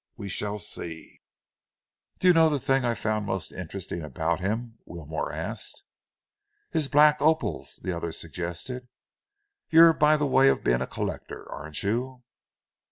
[0.17, 1.21] We shall see!"
[2.17, 5.83] "Do you know the thing that I found most interesting about him?" Wilmore asked.
[6.71, 8.87] "His black opals," the other suggested.
[9.69, 12.23] "You're by the way of being a collector, aren't you?"